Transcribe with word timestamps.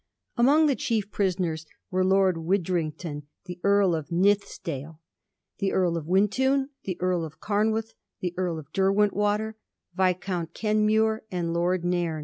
Amongst 0.35 0.65
the 0.67 0.75
chief 0.75 1.11
prisoners 1.11 1.67
were 1.91 2.03
Lord 2.03 2.35
Widdring 2.37 2.97
ton, 2.97 3.27
the 3.45 3.59
Earl 3.63 3.93
of 3.93 4.07
Nithisdale, 4.09 4.97
the 5.59 5.71
Earl 5.71 5.95
of 5.95 6.07
Wintoun, 6.07 6.69
the 6.85 6.97
Earl 6.99 7.23
of 7.23 7.39
Camwath, 7.39 7.93
the 8.19 8.33
Earl 8.35 8.57
of 8.57 8.73
Derwentwater, 8.73 9.57
Vis 9.93 10.15
count 10.19 10.55
Kenmure, 10.55 11.19
and 11.29 11.53
Lord 11.53 11.85
Nairn. 11.85 12.19